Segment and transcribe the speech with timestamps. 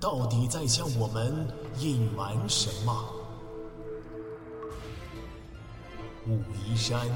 [0.00, 1.48] 到底在向我们
[1.80, 3.14] 隐瞒什么？
[6.26, 7.08] 武夷山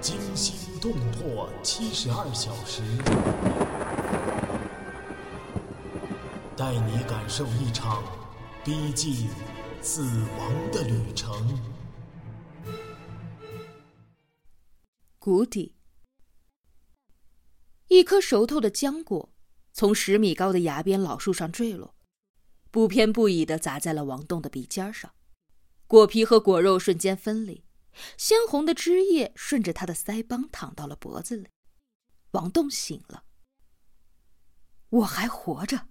[0.00, 2.82] 惊心动魄七十二小时，
[6.56, 8.04] 带你感受一场
[8.64, 9.28] 逼近
[9.80, 10.02] 死
[10.38, 11.58] 亡的旅程。
[15.18, 15.74] 谷底，
[17.88, 19.30] 一颗熟透的浆果
[19.72, 21.94] 从十米高的崖边老树上坠落，
[22.70, 25.14] 不偏不倚的砸在了王栋的鼻尖上，
[25.86, 27.64] 果皮和果肉瞬间分离。
[28.16, 31.48] 鲜红的汁液顺着他的腮帮淌到了脖子里，
[32.30, 33.24] 王栋醒了。
[34.90, 35.88] 我还活着，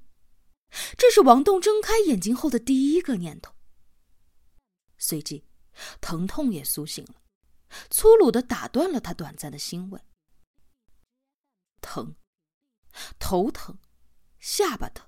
[0.98, 3.54] 这是王栋睁开眼睛后的第一个念头。
[4.98, 5.46] 随即，
[6.00, 7.16] 疼痛也苏醒了，
[7.90, 10.00] 粗鲁的打断了他短暂的欣慰。
[11.82, 12.16] 疼，
[13.20, 13.78] 头疼，
[14.40, 15.07] 下巴疼，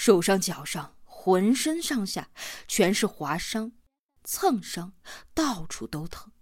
[0.00, 2.30] 手上、脚上、浑身上下
[2.66, 3.72] 全是划伤。
[4.24, 4.94] 蹭伤，
[5.34, 6.32] 到处都疼。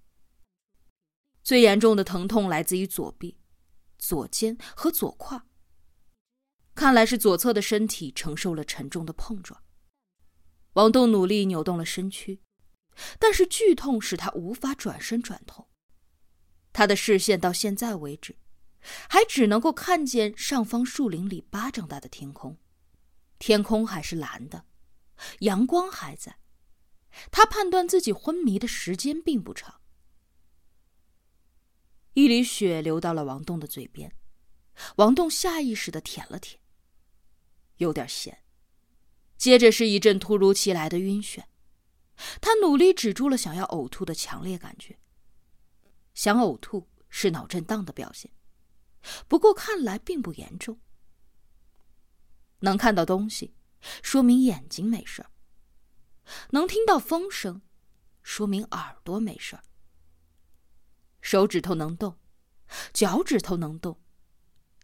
[1.43, 3.37] 最严重的疼痛来自于左臂、
[3.99, 5.45] 左肩和左胯。
[6.77, 9.61] 看来是左侧的身体承受了沉重的碰撞。
[10.75, 12.41] 王栋努力扭动了身躯，
[13.19, 15.69] 但是剧痛使他无法转身转头。
[16.73, 18.39] 他的视线到现在为止，
[19.09, 22.57] 还只能够看见上方树林里巴掌大的天空，
[23.39, 24.65] 天空还是蓝的，
[25.41, 26.39] 阳光还在。
[27.31, 29.81] 他判断自己昏迷的时间并不长。
[32.15, 34.13] 一缕血流到了王栋的嘴边，
[34.97, 36.61] 王栋下意识的舔了舔，
[37.77, 38.45] 有点咸。
[39.37, 41.45] 接着是一阵突如其来的晕眩，
[42.41, 44.99] 他努力止住了想要呕吐的强烈感觉。
[46.13, 48.33] 想呕吐是脑震荡的表现，
[49.29, 50.81] 不过看来并不严重。
[52.61, 53.55] 能看到东西，
[54.03, 55.31] 说明眼睛没事儿。
[56.51, 57.63] 能听到风声，
[58.23, 59.63] 说明耳朵没事儿；
[61.21, 62.19] 手指头能动，
[62.93, 64.01] 脚趾头能动，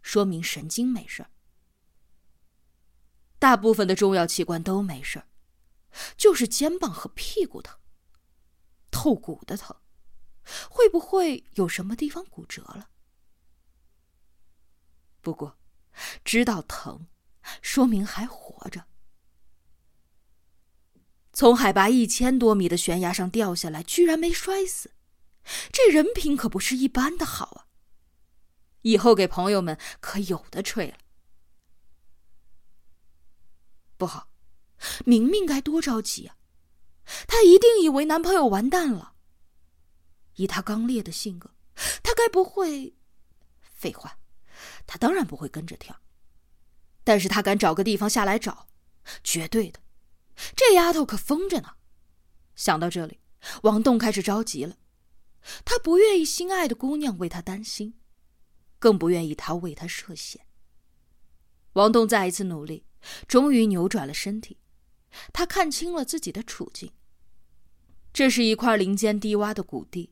[0.01, 1.29] 说明神经没事儿。
[3.37, 5.27] 大部分的重要器官都没事儿，
[6.17, 7.77] 就是肩膀和屁股疼，
[8.89, 9.75] 透骨的疼，
[10.69, 12.89] 会不会有什么地方骨折了？
[15.21, 15.59] 不过，
[16.23, 17.07] 知道疼，
[17.61, 18.85] 说明还活着。
[21.33, 24.93] 从海拔一千多米的悬崖上掉下来，居然没摔死，
[25.71, 27.67] 这人品可不是一般的好啊！
[28.83, 30.97] 以后给朋友们可有的吹了。
[33.97, 34.29] 不好，
[35.05, 36.37] 明明该多着急啊！
[37.27, 39.15] 她一定以为男朋友完蛋了。
[40.35, 41.49] 以她刚烈的性格，
[42.01, 42.95] 她该不会……
[43.73, 44.19] 废话，
[44.85, 45.99] 她当然不会跟着跳。
[47.05, 48.67] 但是他敢找个地方下来找，
[49.23, 49.79] 绝对的。
[50.53, 51.75] 这丫头可疯着呢！
[52.55, 53.21] 想到这里，
[53.63, 54.75] 王栋开始着急了。
[55.63, 57.93] 他不愿意心爱的姑娘为他担心，
[58.79, 60.45] 更不愿意他为他涉险。
[61.73, 62.85] 王栋再一次努力，
[63.27, 64.57] 终于扭转了身体。
[65.31, 66.91] 他看清了自己的处境。
[68.11, 70.11] 这是一块林间低洼的谷地，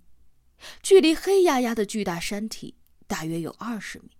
[0.84, 2.78] 距离黑压压的巨大山体
[3.08, 4.12] 大约有二十米。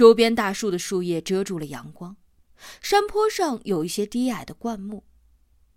[0.00, 2.16] 周边大树的树叶遮住了阳光。
[2.80, 5.04] 山坡上有一些低矮的灌木，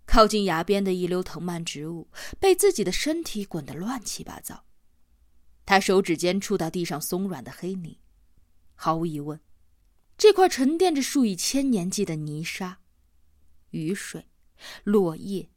[0.06, 2.08] 靠近崖边的一溜藤蔓植物
[2.40, 4.64] 被自己的身体滚得乱七八糟。
[5.66, 8.00] 他手指尖触到地上松软的黑泥，
[8.74, 9.38] 毫无疑问，
[10.16, 12.80] 这块沉淀着数以千年计的泥沙、
[13.72, 14.30] 雨水、
[14.84, 15.50] 落叶、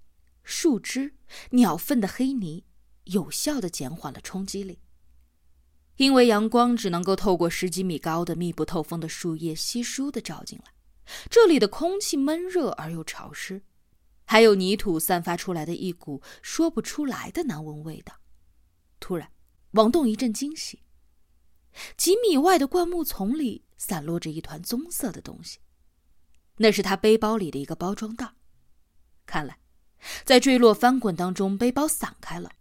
[0.43, 1.13] 树枝、
[1.51, 2.65] 鸟粪的黑泥，
[3.05, 4.81] 有效的减缓了冲击力。
[5.97, 10.73] 因为阳光只能够透过十几米高的密不透风的树叶稀疏的照进来。
[11.29, 13.63] 这里的空气闷热而又潮湿，
[14.25, 18.15] 还有泥土散发出来的一股说不出来的难闻味道。
[18.99, 19.31] 突然，
[19.71, 20.83] 王栋一阵惊喜，
[21.95, 25.59] 几米外的灌木丛里散落着一团棕色的东西，
[26.57, 28.33] 那是他背包里的一个包装袋。
[29.25, 29.59] 看来，
[30.25, 32.51] 在坠落翻滚当中，背包散开了，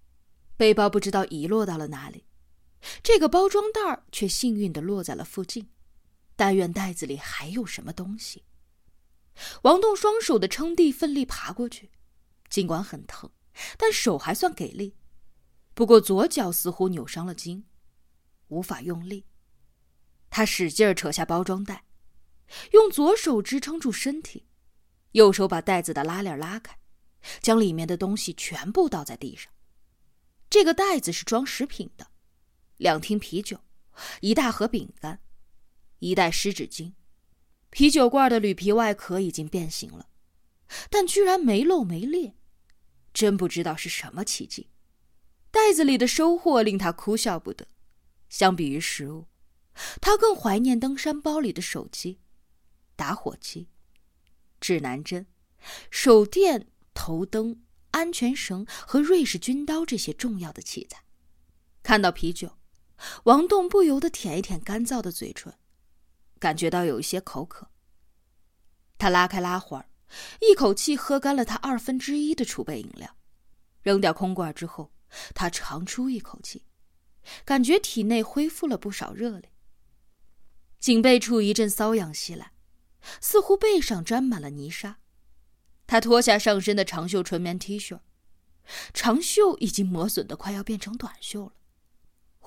[0.56, 2.25] 背包不知道遗落到了哪里，
[3.02, 5.70] 这个包装袋儿却幸运的落在了附近。
[6.38, 8.44] 但愿袋子里还有什么东西。
[9.62, 11.90] 王栋双手的撑地，奋力爬过去，
[12.50, 13.30] 尽管很疼，
[13.78, 14.94] 但手还算给力。
[15.72, 17.64] 不过左脚似乎扭伤了筋，
[18.48, 19.24] 无法用力。
[20.28, 21.84] 他使劲扯下包装袋，
[22.72, 24.46] 用左手支撑住身体，
[25.12, 26.78] 右手把袋子的拉链拉开，
[27.40, 29.50] 将里面的东西全部倒在地上。
[30.50, 32.10] 这个袋子是装食品的，
[32.76, 33.60] 两听啤酒，
[34.20, 35.20] 一大盒饼干，
[35.98, 36.92] 一袋湿纸巾。
[37.70, 40.08] 啤酒罐的铝皮外壳已经变形了，
[40.90, 42.34] 但居然没漏没裂，
[43.12, 44.70] 真不知道是什么奇迹。
[45.50, 47.66] 袋子里的收获令他哭笑不得。
[48.28, 49.26] 相比于食物，
[50.00, 52.18] 他更怀念登山包里的手机、
[52.94, 53.68] 打火机、
[54.60, 55.26] 指南针、
[55.90, 57.62] 手电、头灯、
[57.92, 61.04] 安全绳和瑞士军刀这些重要的器材。
[61.82, 62.58] 看到啤酒，
[63.24, 65.54] 王栋不由得舔一舔干燥的嘴唇。
[66.38, 67.70] 感觉到有一些口渴，
[68.98, 69.88] 他拉开拉环，
[70.40, 73.16] 一口气喝干了他二分之一的储备饮料，
[73.82, 74.92] 扔掉空罐之后，
[75.34, 76.66] 他长出一口气，
[77.46, 79.48] 感觉体内恢复了不少热力。
[80.78, 82.52] 颈背处一阵瘙痒袭来，
[83.20, 84.98] 似乎背上沾满了泥沙。
[85.86, 88.00] 他脱下上身的长袖纯棉 T 恤，
[88.92, 91.52] 长袖已经磨损的快要变成短袖了，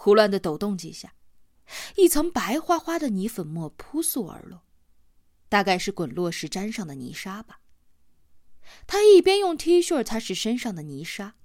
[0.01, 1.13] 胡乱的抖动几下。
[1.97, 4.61] 一层白花花的泥粉末扑簌而落，
[5.49, 7.59] 大概是滚落时沾上的泥沙吧。
[8.87, 11.35] 他一边用 T 恤擦拭身上的泥沙，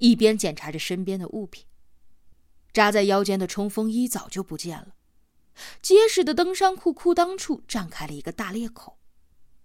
[0.00, 1.64] 一边检查着身边的物品。
[2.72, 4.96] 扎在腰间的冲锋衣早就不见了，
[5.80, 8.98] 结实的登山裤裤裆处绽开了一个大裂口。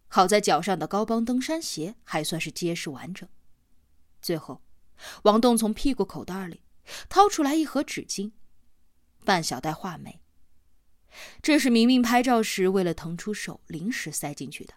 [0.08, 3.28] 好在脚上的高帮登山鞋还算是结实完整。
[4.22, 4.62] 最后，
[5.24, 6.62] 王栋从屁股口袋里
[7.10, 8.32] 掏出来一盒纸巾。
[9.24, 10.22] 半小袋话梅，
[11.42, 14.74] 这是明明拍照时为了腾出手临时塞进去的。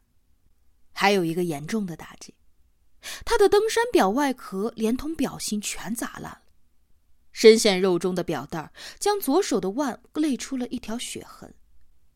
[0.93, 2.35] 还有一个严重的打击，
[3.25, 6.43] 他的登山表外壳连同表芯全砸烂了，
[7.33, 11.55] 深陷肉中的表带将左手的腕勒出了一条血痕。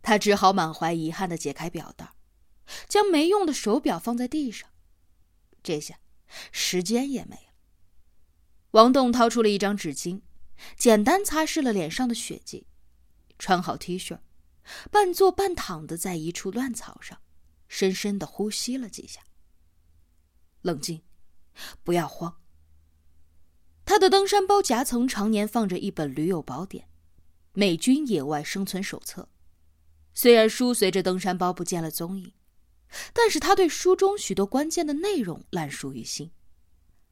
[0.02, 2.12] 他只好满怀遗憾的解开表带，
[2.86, 4.68] 将没用的手表放在地上。
[5.62, 5.98] 这下
[6.52, 7.47] 时间也没了。
[8.72, 10.22] 王栋掏出了一张纸巾。
[10.76, 12.66] 简单擦拭了脸上的血迹，
[13.38, 14.18] 穿好 T 恤，
[14.90, 17.20] 半坐半躺的在一处乱草上，
[17.68, 19.20] 深深的呼吸了几下。
[20.62, 21.02] 冷静，
[21.84, 22.40] 不要慌。
[23.84, 26.86] 他的登山包夹层常年放着一本驴友宝典
[27.52, 29.22] 《美军野外生存手册》，
[30.12, 32.32] 虽然书随着登山包不见了踪影，
[33.12, 36.32] 但是他对书中许多关键的内容烂熟于心。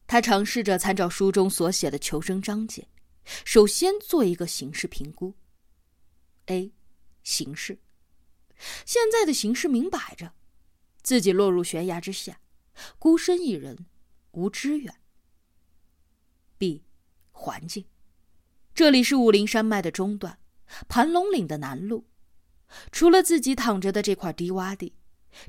[0.06, 2.88] 他尝试着参照书中所写的求生章节。
[3.44, 5.34] 首先做一个形势评估。
[6.46, 6.72] A，
[7.24, 7.80] 形势。
[8.84, 10.32] 现在的形势明摆着，
[11.02, 12.40] 自己落入悬崖之下，
[12.98, 13.86] 孤身一人，
[14.30, 14.94] 无支援。
[16.56, 16.84] B，
[17.32, 17.84] 环境。
[18.72, 20.38] 这里是武陵山脉的中段，
[20.88, 22.04] 盘龙岭的南麓。
[22.92, 24.94] 除了自己躺着的这块低洼地，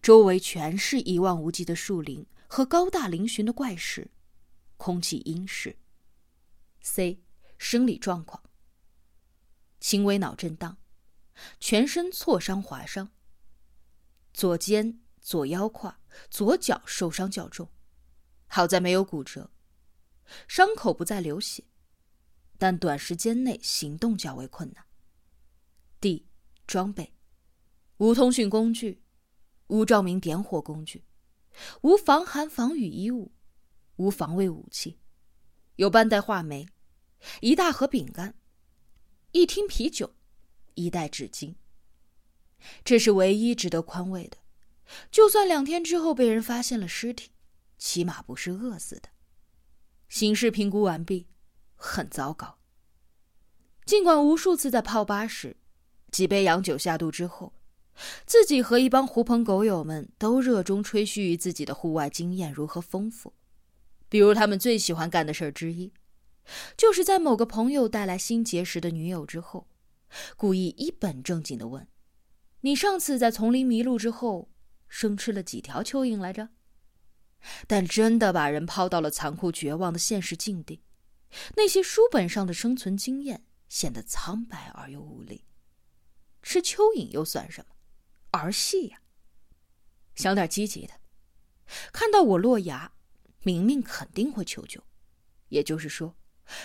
[0.01, 4.09] 周围全是一望无际的树林和高大嶙峋的怪石，
[4.77, 5.77] 空气阴湿。
[6.81, 7.21] C。
[7.59, 8.43] 生理状况：
[9.79, 10.77] 轻微脑震荡，
[11.59, 13.09] 全身挫伤划伤，
[14.31, 17.67] 左肩、左腰胯、左脚受伤较重，
[18.45, 19.49] 好在没有骨折，
[20.47, 21.63] 伤口不再流血，
[22.59, 24.85] 但短时间内行动较为困难。
[25.99, 26.27] D
[26.67, 27.15] 装备：
[27.97, 29.01] 无通讯工具，
[29.65, 31.03] 无照明点火工具，
[31.81, 33.31] 无防寒防雨衣物，
[33.97, 34.97] 无防卫武器，
[35.75, 36.67] 有半袋话梅。
[37.41, 38.35] 一大盒饼干，
[39.31, 40.13] 一听啤酒，
[40.75, 41.55] 一袋纸巾。
[42.83, 44.37] 这是唯一值得宽慰的。
[45.11, 47.31] 就算两天之后被人发现了尸体，
[47.77, 49.09] 起码不是饿死的。
[50.07, 51.27] 形势评估完毕，
[51.75, 52.59] 很糟糕。
[53.83, 55.57] 尽管无数次在泡吧时，
[56.11, 57.53] 几杯洋酒下肚之后，
[58.25, 63.33] 自己和一帮狐朋狗友们都热衷吹嘘于自己的户外经验如何丰富，
[64.09, 65.93] 比如他们最喜欢干的事儿之一。
[66.77, 69.67] 就是在某个朋友带来新结识的女友之后，
[70.37, 71.87] 故意一本正经的问
[72.61, 74.49] ：“你上次在丛林迷路之后，
[74.87, 76.49] 生吃了几条蚯蚓来着？”
[77.67, 80.81] 但真的把人抛到了残酷绝望的现实境地，
[81.55, 85.45] 那些书本上的生存经验显得苍白而又无力。
[86.41, 87.75] 吃蚯蚓又算什么？
[88.31, 89.01] 儿戏呀！
[90.15, 90.93] 想点积极的，
[91.91, 92.93] 看到我落崖，
[93.47, 94.83] 明明肯定会求救，
[95.47, 96.17] 也就是说。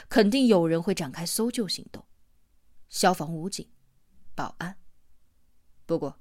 [0.08, 2.04] 肯定有人会展开搜救行动，
[2.88, 3.68] 消防、武警、
[4.34, 4.76] 保安。
[5.86, 6.18] 不过，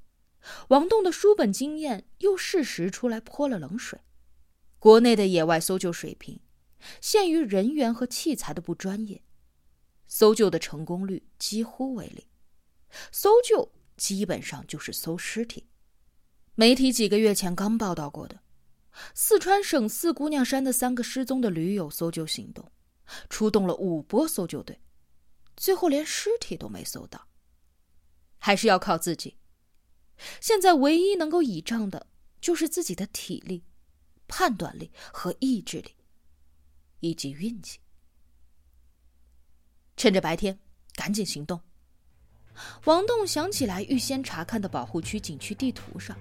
[0.67, 4.01] 王栋的书本经验又适时出来泼了冷水。
[4.77, 6.39] 国内的野外搜救水平，
[7.01, 9.23] 限于人员和器材的不专业，
[10.07, 12.23] 搜救的成功率几乎为零。
[13.11, 15.67] 搜救基本上就是搜尸体。
[16.53, 18.41] 媒体几个月前刚报道过的，
[19.13, 22.71] 四川省四姑娘山的三个失踪的驴友搜救行动，
[23.29, 24.79] 出动了五波搜救队，
[25.55, 27.27] 最后连尸体都没搜到。
[28.37, 29.37] 还是要靠自己。
[30.39, 32.07] 现在唯一能够倚仗的，
[32.39, 33.63] 就是自己的体力。
[34.33, 35.93] 判断力和意志力，
[37.01, 37.81] 以及运气。
[39.97, 40.57] 趁着白天，
[40.93, 41.59] 赶紧行动。
[42.85, 46.17] 王栋想起来预先查看的保护区景区地图上，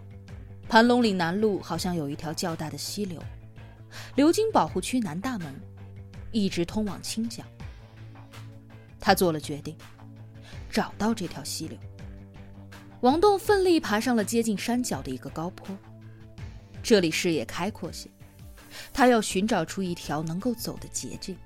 [0.71, 3.21] 盘龙岭南路好像有一条较大的溪流，
[4.15, 5.53] 流经保护区南大门，
[6.31, 7.45] 一直通往清江。
[9.01, 9.77] 他做了决定，
[10.71, 11.77] 找到这条溪流。
[13.01, 15.77] 王栋奋力爬上了接近山脚的一个高坡。
[16.85, 18.09] 这里视野开阔些，
[18.93, 21.37] 他要寻找出一条能够走的捷径。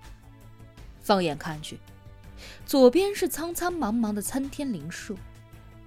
[1.01, 1.81] 放眼看去，
[2.67, 5.17] 左边是苍苍茫茫的参天林树，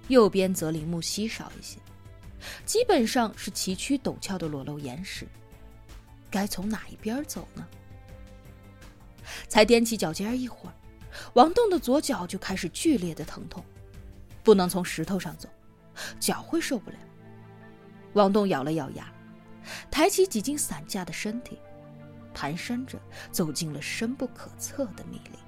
[0.08, 1.78] 右边则林木稀少一些，
[2.64, 5.26] 基本上是崎岖陡峭的裸露岩石。
[6.30, 7.66] 该从哪一边走呢？
[9.48, 10.74] 才踮起脚尖一会儿，
[11.34, 13.64] 王栋的左脚就开始剧烈的疼痛，
[14.42, 15.48] 不能从石头上走，
[16.20, 16.96] 脚会受不了。
[18.14, 19.10] 王栋咬了咬牙。
[19.90, 21.58] 抬起几近散架的身体，
[22.34, 22.98] 蹒跚着
[23.30, 25.47] 走进了深不可测的密林。